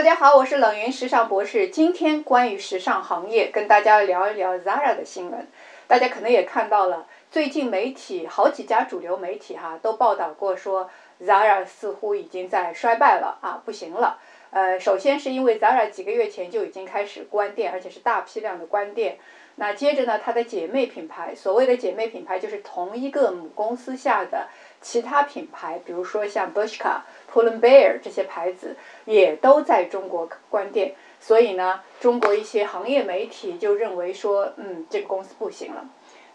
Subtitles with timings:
[0.00, 1.68] 大家好，我是冷云时尚博士。
[1.68, 5.46] 今天关于时尚行业，跟大家聊一聊 Zara 的新闻。
[5.86, 10.88] 大家可能也看到了，最近媒体好几家主流媒体哈都报道过，说
[11.22, 14.18] Zara 似乎已经在衰败了啊，不行了。
[14.52, 19.18] 呃，首先是因为 Zara 几个月前就已经开始关店，而且是大批量的关店。
[19.56, 24.48] 那接着呢，它的姐妹品牌，所谓的姐妹品牌就是同一个母公司下的
[24.80, 27.00] 其他品牌，比如说像 Bershka、
[27.32, 30.94] Pull&Bear 这些牌子，也都在中国关店。
[31.18, 35.84] 所以呢，中国一些行业媒体就认为说，嗯，这个公司不行了。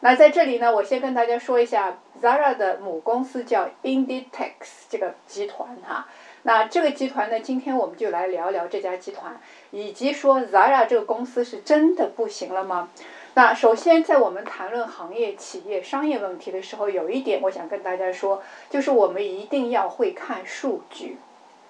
[0.02, 6.08] 那在这里呢，我先跟大家说一下，Zara 的母公司叫 Inditex 这个集团哈。
[6.44, 9.40] 那这个集团呢，今天我们就来聊聊这家集团，
[9.72, 12.90] 以及说 Zara 这个公司是真的不行了吗？
[13.38, 21.18] 那首先，在我们谈论行业、企业、商业问题的时候，有一点我想跟大家说，就是我们一定要会看数据，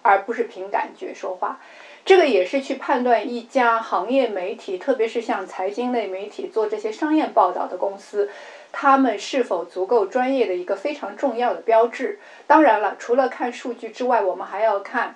[0.04, 1.60] 而不是凭感觉说话。
[2.06, 8.30] 这个也是去判断一家行业媒体，特别是像财经类媒体做这些商业报道的公司，
[8.72, 12.20] 他们是否足够专业的一个非常重要的标志。
[12.46, 15.16] 当然了，除了看数据之外，我们还要看。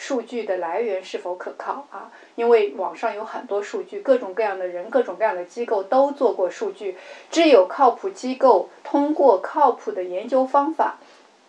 [0.00, 2.10] 数据的来源是否可靠啊？
[2.34, 6.96] 因为网上有很多数据，各种各样的人、各种各样的机构都做过数据。
[7.30, 10.96] 只有靠谱机构通过靠谱的研究方法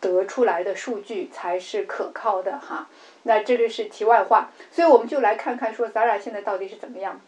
[0.02, 2.90] 得出来的数据才是可靠的哈。
[3.24, 7.22] 那这个是题外话，所以我们就来看看说咱俩现在到底是怎么样。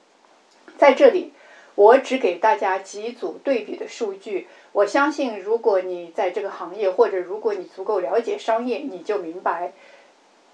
[0.77, 1.31] 在这里，
[1.75, 4.49] 我只给大家几组对比的数据。
[4.73, 9.71] 我相信，如果你在这个行业，或者如果你足够了解商业，你就明白。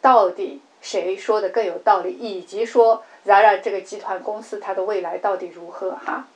[0.02, 2.12] 到底谁说的更有道理？
[2.14, 5.92] 以及说 Zara 这个集团公司它的未来到底如何？
[5.92, 6.28] 哈，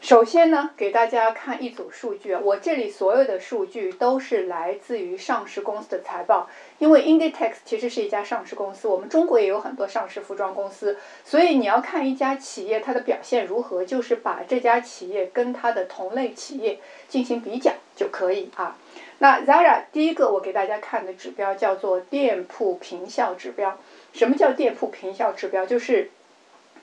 [0.00, 2.34] 首先呢，给大家看一组数据。
[2.34, 16.78] 我这里所有的数据都是来自于上市公司的财报，因为 Inditex 其实是一家上市公司，我们中国也有很多上市服装公司，所以你要看一家企业它的表现如何，就是把这家企业跟它的同类企业
[17.08, 18.76] 进行比较就可以啊。
[19.18, 23.78] 那 Zara 第一个我给大家看的指标叫做店铺平效指标。
[24.12, 25.64] 什么叫店铺平效指标？
[25.64, 26.10] 就是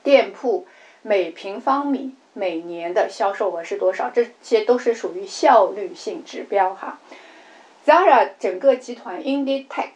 [0.01, 0.65] 店铺
[1.03, 4.09] 每平方米每年的销售额是多少？
[4.09, 6.99] 这些都是属于效率性指标哈。
[7.85, 9.89] Zara 整个集团 Inditex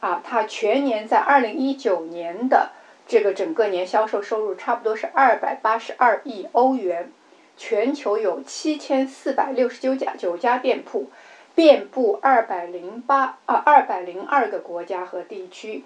[0.00, 2.70] 啊，它全年在二零一九年的
[3.06, 7.12] 这个整个年销售收入差不多是二百八十二亿欧元，
[7.56, 11.10] 全球有七千四百六十九家九家店铺。
[11.54, 15.84] 遍布二百零八啊二百零二个国家和地区，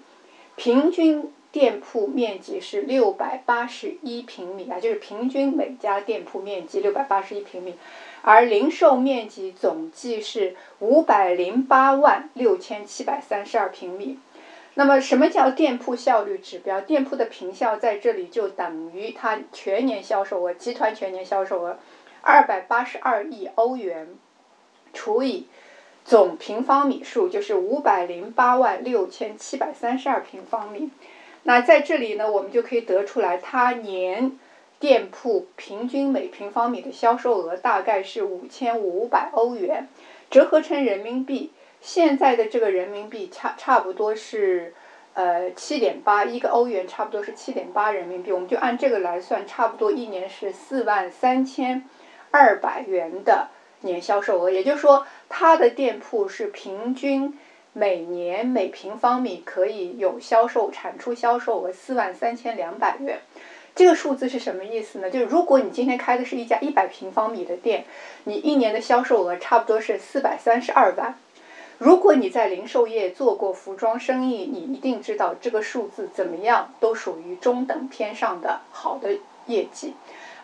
[0.55, 7.75] 平均店铺面积是六百八十一平米啊，就是平均每家店铺面积六百八十一平米，
[8.21, 14.19] 而零售面积总计是五百零八万六千七百三十二平米。
[14.75, 16.81] 那么，什么叫店铺效率指标？
[16.81, 21.77] 店铺的平效在这里就等于它全年销售额，集团全年销售额
[22.21, 24.07] 二百八十二亿欧元。
[24.93, 25.47] 除以
[26.05, 30.89] 总平方米数，就是五百零八万六千七百三十二平方米。
[31.43, 34.37] 那在这里呢，我们就可以得出来，它年
[34.79, 39.87] 店铺平均每平方米的销售额大概是五千五百欧元，
[40.29, 44.73] 折合成人民币，现在的这个人民币差差不多是
[45.13, 51.83] 呃七点八，一个欧元差不多是七点八人民币，我们就按这个来算，差不多一年是四万三千
[52.31, 53.49] 二百元的。
[53.81, 57.37] 年销售额，也就是说，它的店铺是平均
[57.73, 63.19] 每年每平方米可以有销售产出销售额四万三千两百元。
[63.75, 65.09] 这个数字是什么意思呢？
[65.09, 67.85] 就是如果你今天开的是一家一百平方米的店，
[68.25, 71.17] 你一年的销售额差不多是四百三十二万。
[71.77, 79.93] 如果你在零售业做过服装生意，你一定知道这个数字怎么样都属于中等偏上的好的业绩。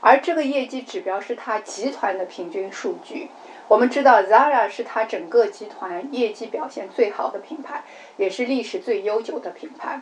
[0.06, 3.30] 而这个业绩指标是它集团的平均数据。
[3.68, 7.84] 我们知道，Zara 是它整个集团业绩表现最好的品牌，
[8.18, 10.02] 也是历史最悠久的品牌。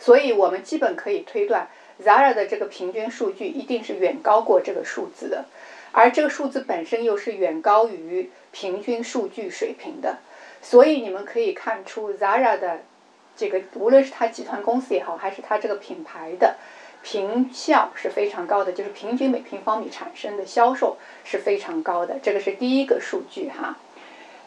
[0.00, 1.68] 所以，我们基本可以推断
[2.02, 5.44] ，Zara 的这个平均数据一定是远高过这个数字的。
[5.92, 10.18] 而这个数字本身又是远高于平均数据水平的。
[10.60, 12.80] 所以，你们可以看出，Zara 的
[13.36, 16.56] 这个无论是它集团公司也好，还是它这个品牌的。
[17.02, 23.76] 平效是非常高的，就是平均每平方米产生的销售是非常高的，这个是第一个数据哈。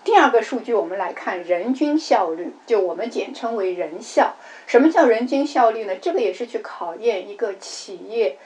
[0.04, 4.36] 第二个数据，我们来看人均效率，就我们简称为人效。
[4.68, 5.96] 什么叫人均效率呢？
[5.96, 8.38] 这个也是去考验一个企业，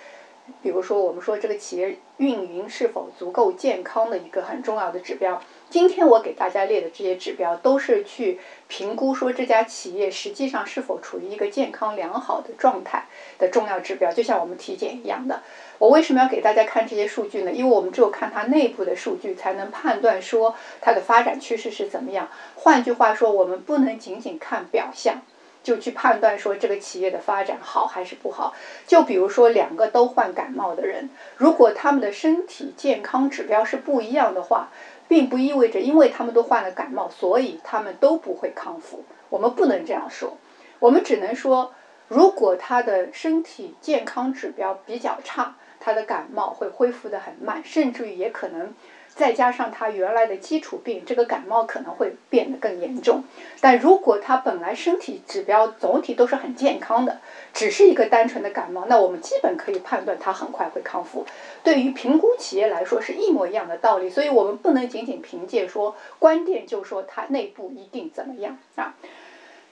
[0.61, 5.41] 比如说我们说这个企业运营是否足够健康的一个很重要的指标。
[5.69, 13.05] 今天我给大家列的这些指标，都是去评估说这家企业实际上是否处于一个健康良好的状态
[13.37, 15.41] 的重要指标，就像我们体检一样的。
[15.77, 17.51] 我为什么要给大家看这些数据呢？
[17.51, 22.29] 因为我们只有看它内部的数据，才能判断说它的发展趋势是怎么样。
[22.55, 25.21] 换句话说，我们不能仅仅看表象。
[25.67, 28.53] 就去判断说这个企业的发展好还是不好。
[28.85, 34.69] 就比如说两个都患感冒的人，如果他们的身体健康指标是不一样的话，
[35.09, 39.03] 并不意味着因为他们都患了感冒，所以他们都不会康复。
[39.27, 40.37] 我们不能这样说，
[40.79, 41.73] 我们只能说，
[42.07, 48.73] 如果他的身体健康指标比较差，他的感冒会恢复得很慢，甚至于也可能。
[49.17, 53.23] 再加上他原来的基础病，这个感冒可能会变得更严重。
[53.59, 57.19] 但如果他本来身体指标总体都是很健康的，
[57.51, 61.25] 只是一个单纯的感冒，那我们基本可以判断他很快会康复。
[61.63, 68.95] 对于评估企业来说是一模一样的道理，所以我们不能仅仅凭借说观点就说它内部一定怎么样啊。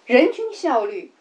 [0.07, 1.11] 人均效率。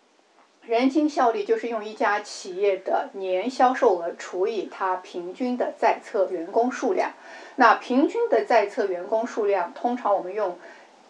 [0.67, 7.13] 人均效率就是用一家企业的年销售额除以它平均的在册员工数量。
[7.57, 10.59] 那平均的在册员工数量，通常我们用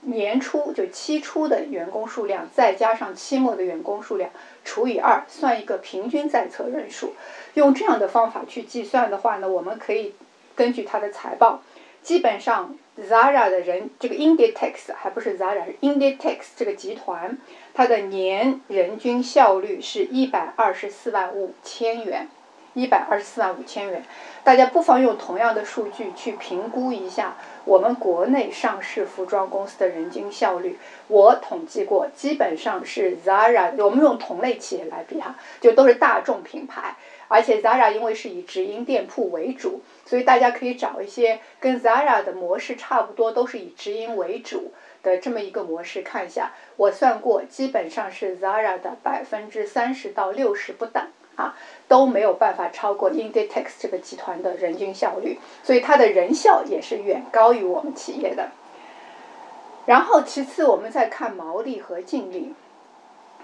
[0.01, 4.31] 年初就期初的员工数量，再加上期末的员工数量
[4.65, 7.15] 除以二，算一个平均在册人数。
[7.55, 10.15] 用这样的方法去计算的话呢，我们可以
[10.57, 11.63] 根据它的财报，
[12.03, 12.77] 基本上。
[12.97, 17.37] Zara 的人，这个 Inditex 还不是 Zara，是 Inditex 这个集团，
[17.75, 22.29] 它的年人均效率是一百二十四万五千元，
[22.75, 24.05] 一百二十四万五千元。
[24.45, 30.79] 大家不妨用同样的数据去评估一下我们国内上市服装公司的人均效率。
[31.09, 36.95] 我统计过，基本上是 Zara，我们用同类企业来比哈，就都是大众品牌。
[37.27, 44.73] 而且 Zara 因为是以直营店铺为主，所以大家可以找一些跟 Zara 的模式差不多，都是以直营为主
[45.03, 46.53] 的这么一个模式看一下。
[46.77, 51.03] 我算过，基本上是 Zara 的百分之三十到六十不等
[51.37, 51.57] 啊，
[51.89, 58.51] 都没有办法超过 Inditex 这个集团的人均效率，所以它的人效也是远高于我们企业的。
[59.87, 62.55] 然后其次，我们再看毛利和净利。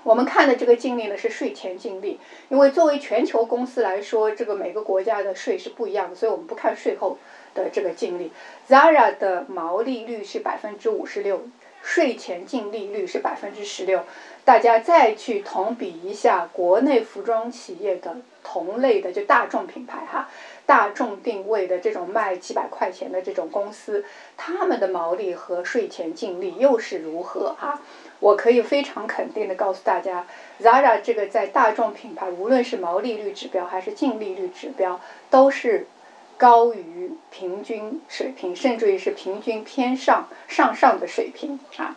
[0.03, 2.19] 我们看的这个净利呢是税前净利，
[2.49, 7.19] 因为作为全球公司来说，这个每个国家的税是不一样的，所以我们不看税后
[7.55, 8.33] 的这个净利。
[8.69, 11.43] Zara 的毛利率是百分之五十六，
[11.83, 14.05] 税前净利率是百分之十六。
[14.43, 20.29] 大家再去同比一下国内服装企业的同类的，就大众品牌哈，
[20.71, 24.05] 大众定位的这种卖几百块钱的这种公司，
[24.37, 27.81] 他们的毛利和税前净利又是如何哈？
[28.21, 30.25] 我可以非常肯定的告诉大家
[30.63, 35.89] ，Zara 这个在大众品牌，无论是毛利率指标还是净利率指标，都是
[36.37, 41.97] 高于平均水平，甚至于是平均偏上上上的水平啊。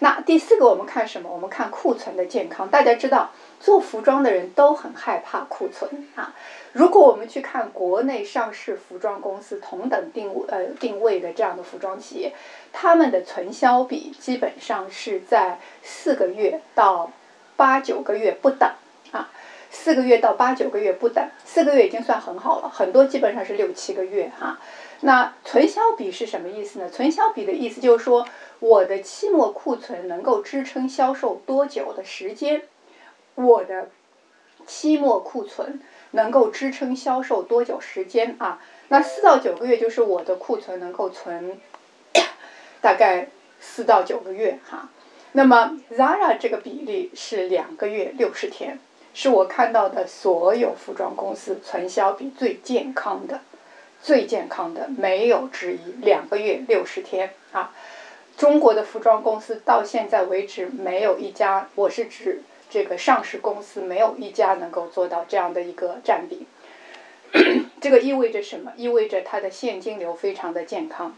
[0.00, 1.30] 那第四个，我们看什么？
[1.32, 2.68] 我们看库存的健康。
[2.68, 6.34] 大家知道，做服装的人都很害怕库存啊。
[6.72, 12.32] 如果我们去看国内上市服装公司同等定呃定位的这样的服装企业，
[12.72, 17.12] 他们的存销比基本上是在四个月到
[17.56, 18.70] 八九个月不等
[19.12, 19.28] 啊，
[19.70, 24.58] 四个月到八九个月不等，四个月已经算很好了，很多基本上是六七个月哈。
[25.02, 26.88] 那存销比是什么意思呢？
[26.88, 28.26] 存销比的意思就是说，
[28.60, 32.62] 我的期末库存能够支撑销售多久的时间，
[33.40, 33.88] 我的
[34.66, 35.80] 期末库存。
[36.12, 38.60] 能够支撑销售多久时间啊？
[38.88, 41.60] 那四到九个月就是我的库存能够存
[42.82, 43.28] 大概
[43.60, 44.88] 四到九个月哈。
[45.30, 48.80] 那么 Zara 这个比例是两个月六十天，
[49.14, 53.42] 是我看到的所有服装公司存销比最健康的、
[54.02, 55.92] 最健康的，没有之一。
[56.02, 57.72] 两个月六十天啊！
[58.36, 62.42] 中国的服装公司到现在为止没有一家，我是指。
[62.70, 66.46] 这个上市公司没有一家能够做到这样的一个占比，
[67.80, 68.72] 这个意味着什么？
[68.76, 71.16] 意味着它的现金流非常的健康，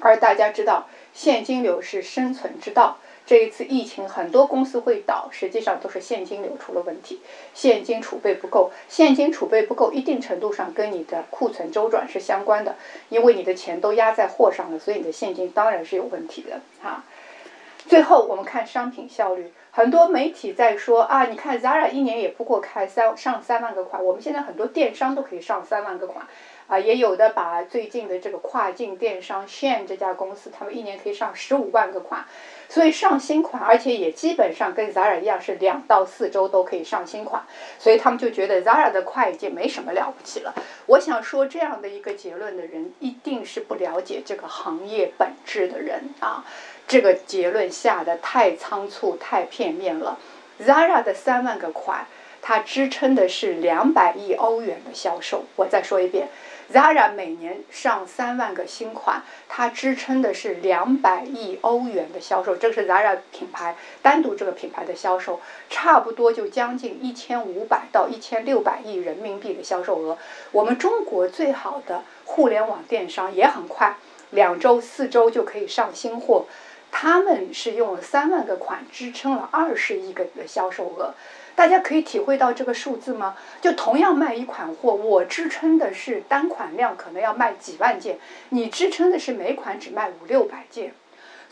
[0.00, 2.96] 而大家知道现金流是生存之道。
[3.24, 7.20] 这一次疫情，很多公司会倒，实际上都是现金流出了问题，
[7.54, 8.72] 现金储备不够。
[8.88, 12.74] 现金储备不够，一定程度上跟你的库存周转是相关的，
[13.10, 17.04] 因为你的钱都压在货上了，所以你的现金当然是有问题的啊。
[17.86, 19.52] 最后，我们看商品效率。
[19.74, 26.26] 很多媒体在说啊，你看 Zara 一年也不过开三上三万个款，我们现在很多电商都可以上三万个款，
[26.66, 32.26] 啊，也有的把最近的这个跨境电商 Shen 这家公司，他们一年可以上十五万个款，
[32.68, 37.42] 所以上新款，而且也基本上跟 Zara 一样是两到四周都可以上新款，
[37.78, 40.52] 所以他们就觉得 Zara 的快已经没什么了不起了。
[40.84, 46.44] 我想说这样的一个结论的人，一定是不了解这个行业本质的人啊。
[46.86, 50.18] 这个结论下的太仓促、太片面了。
[50.64, 52.06] Zara 的三万个款，
[52.40, 55.44] 它支撑的是两百亿欧元的销售。
[55.56, 56.28] 我再说一遍
[56.72, 62.54] ，Zara 每年上三万个新款，它支撑的是两百亿欧元的销售。
[62.54, 70.18] 这是 Zara 品牌单独这个品牌的销售，差不多就将近一千五百到一千六百亿人民币的销售额。
[70.52, 73.96] 我们中国最好的互联网电商也很快，
[74.30, 76.44] 两周、四周就可以上新货。
[76.92, 81.12] 他们是用了三万个款支撑了二十亿个的销售额，
[81.56, 83.34] 大家可以体会到这个数字吗？
[83.60, 88.18] 就同样卖一款货，我支撑的是单款量可能要卖几万件，
[88.50, 90.94] 你支撑的是每款只卖五六百件。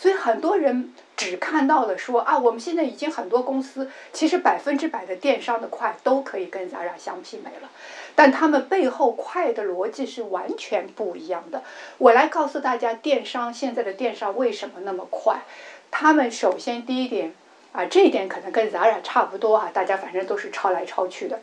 [0.00, 7.69] 所以很多人只看到了说啊，我们现在已经很多公司其实百分之百的电商的快都可以跟 Zara 相媲美了，
[8.14, 11.62] 但他们背后快的逻辑是完全不一样的。
[11.99, 15.42] 我来告诉大家，电商现在的电商为什么那么快？
[15.90, 17.35] 他们首先第一点
[17.73, 21.40] 啊，这一点可能跟 Zara 差不多啊，大家反正都是抄来抄去的。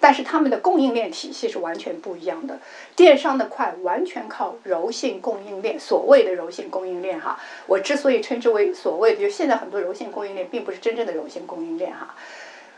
[0.00, 2.58] 但是他们的供应链体系是完全不一样的，
[2.94, 12.14] 电商的快完全靠柔性供应链，所谓的柔性供应链哈，我之所以称之为所谓的，就现在很多柔性供应链并不是真正的柔性供应链哈，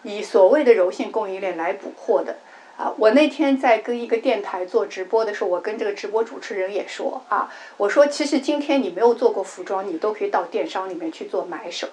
[0.03, 2.37] 以所谓的柔性供应链来补货的。
[2.77, 11.87] 啊，我那天在跟一个电台做直播的时候，我跟这个直播主持人也说啊，我说其实今天你没有做过服装，你都可以到电商里面去做买手，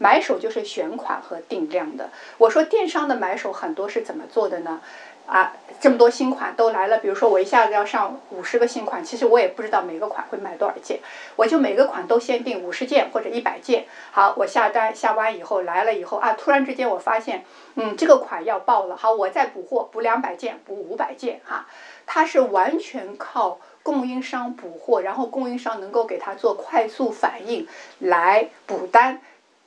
[0.00, 2.08] 买手就是选款和定量的。
[2.38, 4.80] 我说电商的买手很多是怎么做的呢？
[5.26, 10.98] 啊，这么多新款都来了，比如说我一下子要上五十个新款，其实我也不知道每个款会卖多少件，
[11.36, 13.84] 我就每个款都先定五十件或者一百件。
[14.10, 17.44] 好，我下单下完以后来了以后啊，突然之间我发现，
[17.76, 21.66] 嗯，这个款要爆了，好，我再补货，补两百件，补五百件，哈，
[22.06, 27.68] 它是完全靠供应商补货，然后供应商能够给他做快速反应
[28.00, 29.20] 来补单。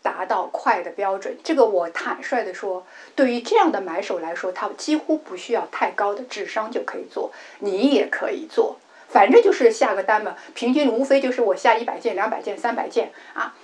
[0.04, 13.56] 达到快的标准，这个我坦率的说，对于这样的买手来说，他几乎不需要太高的智商就可以做，你也可以做，反正就是下个单嘛，平均无非就是我下一百件、两百件、三百件啊，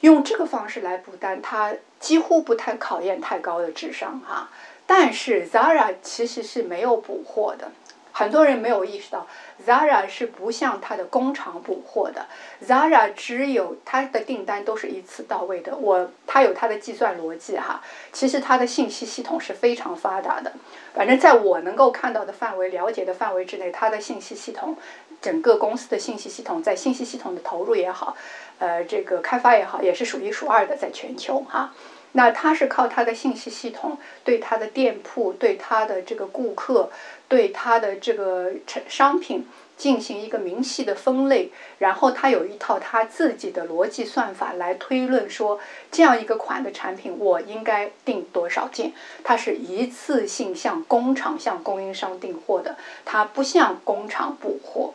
[0.00, 4.48] 用这个方式来补单，它几乎不太考验太高的智商哈。
[4.86, 7.70] 但是 Zara 其实是没有补货的。
[8.18, 9.26] 很多人没有意识到
[9.66, 12.24] ，Zara 是不向它的工厂补货的。
[12.66, 15.76] Zara 只有它的订单都是一次到位的。
[15.76, 17.82] 我它有它的计算逻辑哈，
[18.14, 20.54] 其实它的信息系统是非常发达的。
[20.94, 24.78] 反正在我能够看到的范围、了解的范围之内，它的信息系统，
[25.20, 28.16] 整个公司的信息系统在信息系统的投入也好，
[28.58, 31.74] 呃，这个开发也好，也是数一数二的，在全球哈。
[32.12, 36.88] 那它是靠它的信息系统对它的店铺、对它的这个顾客、
[37.28, 45.58] 对它的这个产商品进行一个明细的分类，然后它有一套它自己的逻辑算法来推论说，
[45.90, 48.92] 这样一个款的产品我应该订多少件。
[49.24, 54.94] 它是一次性向工厂、向供应商订货的，它不向工厂补货。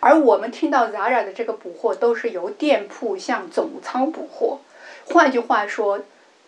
[0.00, 4.60] 而我们听到 Zara 的这个补货都是由店铺向总仓补货，
[5.06, 6.00] 换句话说。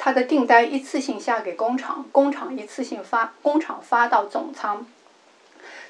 [0.02, 4.86] 它的订单一次性下给工厂，工厂一次性发，工厂发到总仓，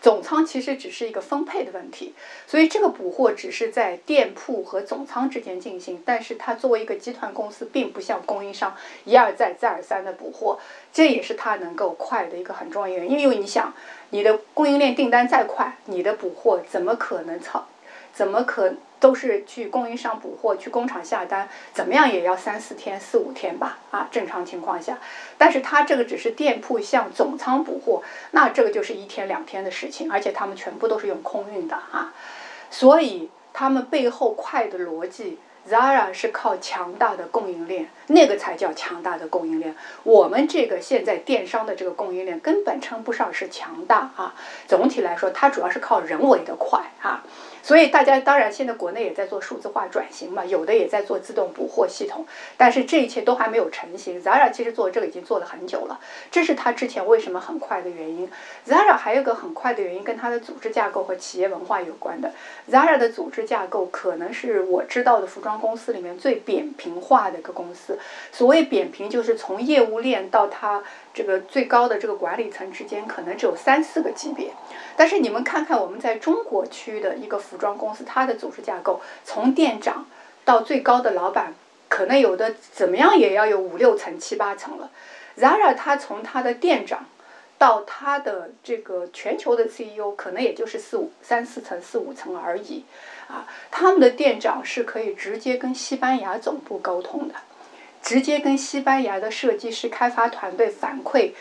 [0.01, 2.15] 总仓其实只是一个分配的问题，
[2.47, 10.59] 所以这个补货只是在店铺和总仓之间进行，但是它作为一个集团公司，并不像供应商一而再再而三的补货，
[10.93, 13.19] 这也是它能够快的一个很重要原因。
[13.19, 13.75] 因为你想，
[14.11, 17.67] 你的供应链订单再快，你的补货怎么可能操？
[18.13, 23.79] 怎么可都是去供应商补货，去工厂下单，怎么样也要三四天、四五天吧？
[23.91, 24.99] 啊，正常情况下，
[25.39, 28.03] 但是他这个只是店铺向总仓补货，
[28.33, 32.13] 那这个就是一天两天的事情，而且他们全部都是用空运的啊，
[32.71, 35.39] 所以他们背后快的逻辑
[35.69, 39.75] ，Zara 是靠强大的供应链，那个才叫强大的供应链。
[40.03, 44.35] 我们这个现在电商的这个供应链根本称不上是强大啊，
[44.69, 47.25] 总体来说，它主要是靠人为的快啊。
[47.63, 52.27] 所以大家当然现在国内也在做数字化转型嘛，有的也在做自动补货系统，
[52.57, 54.23] 但是这一切都还没有成型。
[54.23, 56.01] Zara 其实做这个已经做了很久了，
[56.31, 58.31] 这是它之前为什么很快的原因。
[58.67, 62.33] Zara 还有个很快的原因跟它的组织架构和企业文化有关的。
[62.71, 67.99] Zara 的组织架构可能是我知道的服装公司里面最扁平化的一个公司。
[68.33, 74.53] 所谓扁平，就是从业务链到它这个最高的这个管理层之间，可能只有三四个级别。
[74.97, 80.07] 但是你们看看我们在中国区的一个服装公司，它的组织架构，从店长
[80.45, 81.55] 到最高的老板，
[81.89, 84.91] 可能有的怎么样也要有五六层、七八层了。
[85.39, 87.07] Zara 它从它的店长
[87.57, 92.85] 到它的这个全球的 CEO，可能也就是四五三四层、四五层而已。
[93.29, 97.35] 啊，他们的店长是可以直接跟西班牙总部沟通的，
[98.03, 101.33] 直接跟西班牙的设计师开发团队反馈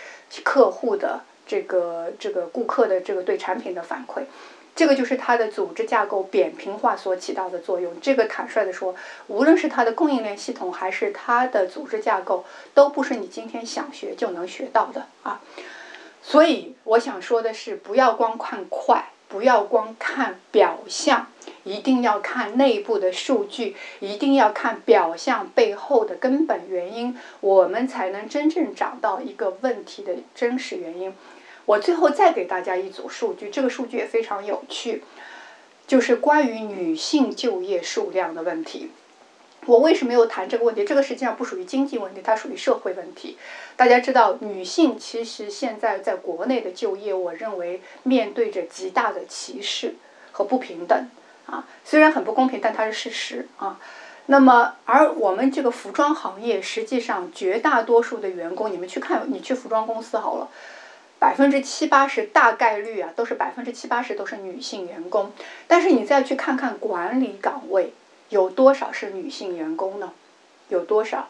[0.43, 1.21] 客户的。
[1.49, 4.21] 这个这个顾客的这个对产品的反馈，
[4.75, 7.99] 这个就是它的组织架构扁平化所起到的作用。
[7.99, 8.93] 这个坦率的说，
[9.25, 15.41] 无论是它的供应链系统，还是它的组织架构，都不是你今天想学就能学到的啊。
[16.21, 19.09] 所以我想说的是，不要光看快。
[19.27, 21.27] 不要光看表象，
[21.69, 31.13] 一定要看内部的数据，一定要看表象背后的根本原因，我们才能真正找到一个问题的真实原因。
[31.65, 35.03] 我最后再给大家一组数据，这个数据也非常有趣，
[35.85, 38.89] 就是关于女性就业数量的问题。
[39.67, 40.83] 我为什么又谈这个问题？
[40.83, 43.38] 这个实际上不属于经济问题，它属于社会问题。
[43.75, 49.93] 大家知道，女性其实现在在国内的就业，我认为面对着极大的歧视
[50.31, 51.07] 和不平等
[51.49, 51.65] 啊。
[51.83, 53.79] 虽然很不公平，但它是事实啊。
[54.27, 60.47] 那么，而我们这个服装行业，实际上绝大多数的员工，你们去看，你去服装公司好了，
[61.17, 65.31] 百分之七八十大概率啊，都是百分之七八十都是女性员工。
[65.67, 67.93] 但是你再去看看管理岗位。
[68.29, 70.11] 有多少是女性员工呢？
[70.67, 71.29] 有多少？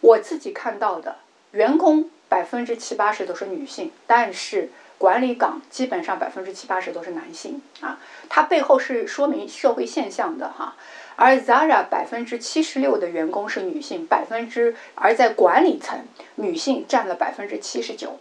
[0.00, 1.16] 我自己看到的
[1.50, 7.98] 员工百分之七八十都是女性，但是管理岗基本上百分之七八十都是男性啊。
[8.28, 10.76] 它背后是说明社会现象的哈。
[11.16, 18.18] 而 Zara 百分之七十六的员工是女性，百分之而在管理层女性占了百分之七十九，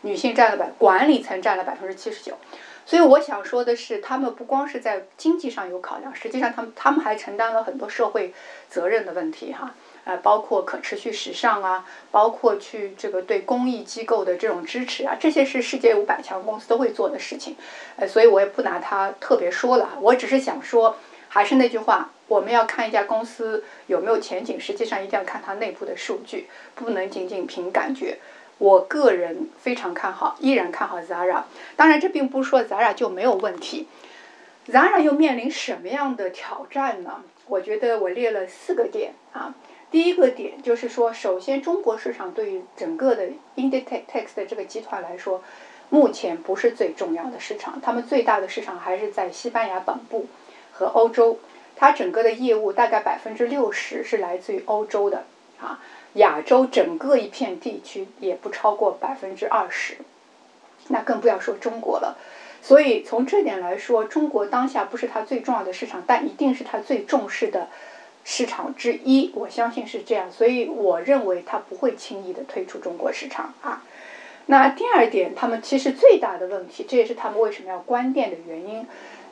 [0.00, 2.36] 女性占了百管理层占了百分之七十九。
[2.84, 8.34] 所以我想说的是，他们不光是在经济上有考量，实际上他们他们还承担了很多社会
[8.68, 9.74] 责任的问题哈，
[10.06, 17.56] 呃，包括可持续时尚啊，包括去这个对公益机构的这种支持啊，这些是世界五百强公司都会做的事情，
[17.96, 20.96] 呃，所以我也不拿它特别说了，我只是想说，
[21.28, 28.18] 还是那句话，我们要看一家公司有没有前景，实际上一定要看它内部的数据，不能仅仅凭感觉。
[28.58, 31.42] 我个人非常看好，依然看好 Zara。
[31.74, 33.88] 当然，这并不是说 Zara 就没有问题。
[34.68, 37.22] Zara 又面临什么样的挑战呢？
[37.48, 39.52] 我觉得我列了四个点啊。
[39.90, 45.42] 第一个点就是说，首先中国市场对于整个的 Inditex 的这个集团来说，
[45.90, 47.80] 目前不是最重要的市场。
[47.80, 50.26] 他们最大的市场还是在西班牙本部
[50.72, 51.38] 和欧洲。
[51.76, 55.24] 它整个的业务大概百分之六十是来自于欧洲的
[55.60, 55.80] 啊。
[56.14, 59.98] 亚洲整个一片地区也不超过百分之二十，
[60.88, 62.16] 那更不要说中国了。
[62.62, 67.68] 所以从这点来说，中国当下不是它最重要的市场，但一定是它最重视的
[68.28, 69.30] 市场之一。
[69.34, 73.84] 我相信是这样，所以我认为它不会轻易的退出中国市场啊。
[74.46, 78.84] 那第二点，他们其实最大的问题，这也是他们为什么要关店的原因。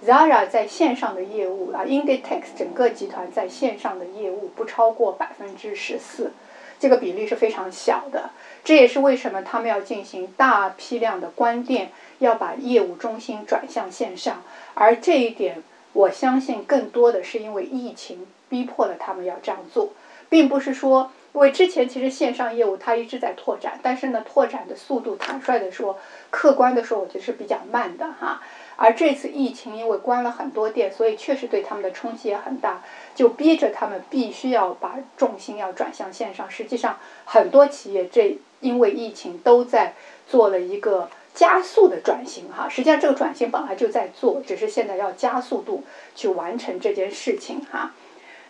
[0.06, 6.32] Zara 在线上的业务啊，Inditex 整个集团在线上的业务不超过百分之十四。
[6.78, 8.30] 这个比例是非常小的，
[8.64, 14.42] 这也是为什么他们要进行大批量的关店，要把业务中心转向线上。
[14.74, 19.90] 而这一点，我相信更多的是因为疫情逼迫了他们要这样做，
[20.28, 25.98] 并不是说因为之前其实线上业务它一直在拓展，但是呢，拓展的速度，坦率的说，
[26.30, 28.40] 客观的说，我觉得是比较慢的哈。
[28.76, 32.84] 而这次疫情因为关了很多店，所以确实对他们的冲击也很大。
[33.16, 36.48] 就逼着他们必须要把重心要转向线上。
[36.48, 39.94] 实际上，很多企业这因为疫情都在
[40.28, 42.68] 做了一个加速的转型哈。
[42.68, 45.82] 实际上，这个转型本来就在做，只是现在要加速度
[46.14, 47.92] 去完成这件事情哈。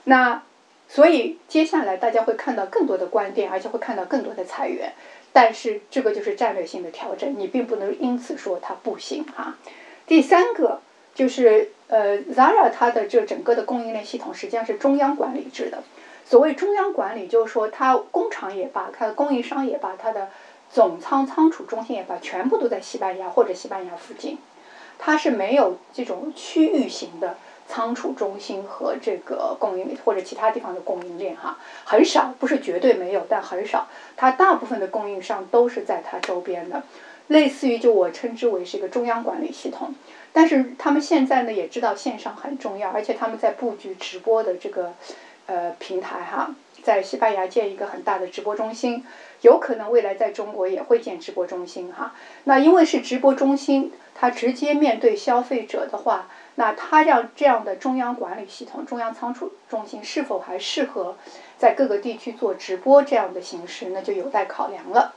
[0.04, 0.42] 那
[0.88, 4.92] 所以接下来大家会看到更多的关店，而且会看到更多的裁员。
[5.32, 9.56] 但是这个就是战略性的调整，你并不能因此说它不行哈。
[10.06, 10.80] 第三个
[11.14, 11.70] 就是。
[11.86, 15.82] 呃，Zara 它的这整个的供应链系统实际上是中央管理制的。
[16.24, 20.30] 所谓中央管理，就是说它工厂也罢，它的供应商也罢，它的
[20.72, 24.38] 总仓仓储中心也罢，全部都在西班牙或者西班牙附近。
[24.98, 27.36] 它是没有这种区域型的
[27.66, 33.88] 仓储中心和这个供应或者其他地方的供应链哈，很少，不是绝对没有，但很少。
[34.16, 36.82] 它大部分的供应商都是在它周边的，
[37.28, 39.94] 类似于就我称之为是一个中央管理系统。
[40.32, 44.92] 但是他们现在呢也知道线上很重要，而且他们在布局直播的这个
[45.46, 49.04] 呃平台哈，在西班牙建一个很大的直播中心，
[49.42, 52.14] 有可能未来在中国也会建直播中心哈。
[52.44, 61.16] 那因为是直播中心，它直接面对消费者的话，那它让这样的中央管理系统、中央仓储中心是否还适合
[61.58, 65.14] 在各个地区做直播这样的形式，那就有待考量了。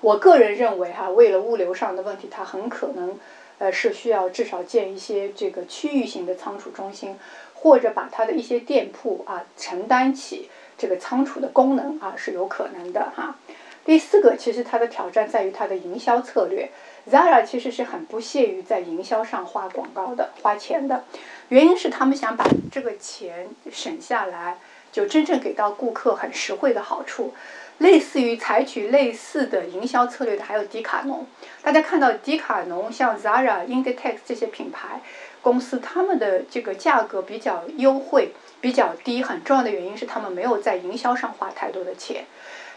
[0.00, 3.18] 我个人认为哈，为了物流上的问题，它很可能。
[3.58, 7.16] 呃，是需要至少建一些这个区域型的仓储中心，
[7.54, 13.36] 或者把它的一些店铺啊承担起这个仓储的功能啊，是有可能的哈。
[13.84, 16.72] 第四个，其实它的挑战在于它的营销策略。
[17.10, 21.04] Zara 其实是很不屑于在营销上花广告的、花钱的，
[21.48, 24.58] 原因是他们想把这个钱省下来，
[24.92, 27.34] 就真正给到顾客很实惠的好处。
[27.78, 31.26] 类似于采取类似的营销策略的还有迪卡侬。
[31.62, 35.00] 大家看到迪卡侬、像 Zara、Inditex 这些品牌
[35.40, 42.26] 公司，他们的这个价格比较优惠、比较低，很重要的原因是他们没有在营销上花太多的钱。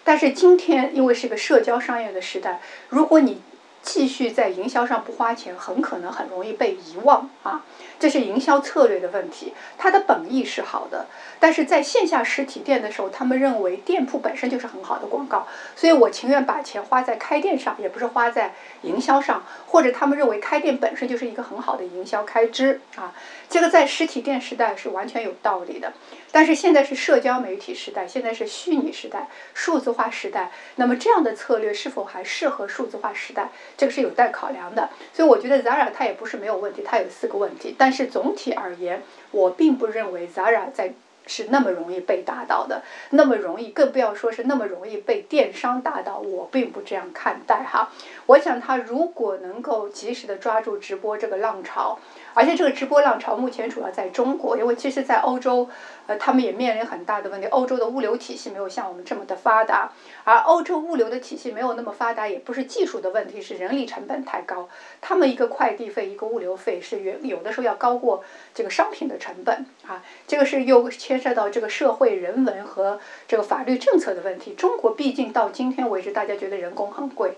[0.03, 2.59] 但是今天因为是个社交商业的时代，
[2.89, 3.41] 如果你
[3.85, 7.63] 继续在营销上不花钱，很可能很容易被遗忘啊！
[7.99, 9.53] 这是营销策略的问题。
[9.77, 11.05] 它的本意是好的，
[11.39, 23.13] 但是在线下实体店的时候，他们认为店铺本身就是很好的广告，所以我情愿把钱花在开店上，也不是花在营销上，或者他们认为开店本身就是一个很好的营销开支啊。
[23.47, 25.93] 这个在实体店时代是完全有道理的。
[26.35, 30.51] 但是现在是社交媒体时代，现在是虚拟时代、数字化时代。
[30.75, 33.51] 那么这样的策略是否还适合数字化时代？
[33.77, 34.89] 这个是有待考量的。
[35.13, 37.73] 所以我觉得 Zara 它也不是没有问题，它有四个问题。
[37.77, 40.93] 但是总体而言，我并不认为 Zara 在
[41.25, 46.17] 是那么容易被打倒的，那么容易，更不要说是那么容易被电商打倒。
[46.17, 47.93] 我并不这样看待哈。
[48.25, 51.97] 我想它如果能够及时的抓住直播这个浪潮。
[52.35, 55.69] 而且这个直播浪潮目前主要在中国，因为其实，在欧洲，
[56.05, 57.47] 呃，他们也面临很大的问题。
[57.47, 59.89] 欧洲的物流体系没有像我们这么的发达，
[60.25, 64.67] 而欧洲物流的体系没有那么发达，也不是技术的问题，是人力成本太高。
[64.99, 70.03] 他们一个快递费，一个物流费是远有的时候要高过这个商品的成本啊。
[70.27, 74.53] 这个是又牵涉到这个社会人文和这个法律政策的问题。
[74.55, 77.37] 中国毕竟到今天为止，大家觉得人工很贵。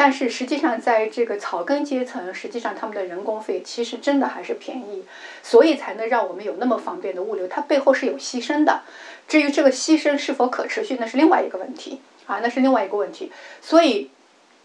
[0.00, 5.04] 但是实际上，在这个草根阶层，实际上他们的人工费其实真的还是便宜，
[5.42, 7.48] 所以才能让我们有那么方便的物流。
[7.48, 8.82] 它背后是有牺牲的，
[9.26, 13.32] 至于这个牺牲是否可持续，那是另外一个问题啊，那是另外一个问题。
[13.60, 14.08] 所以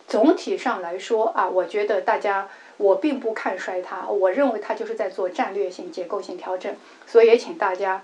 [0.07, 6.75] 总体上来说啊，我觉得大家我并不看衰它，我认为它就是在做战略性、结构性调整。
[7.07, 8.03] 所以也请大家。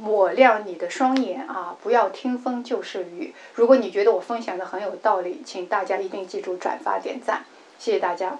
[0.00, 3.34] 抹亮你的双眼啊不要听风就是雨。
[3.54, 7.44] 如果你觉得我分享的很有道理请大家一定记住转发点赞。
[7.78, 8.38] 谢谢大家。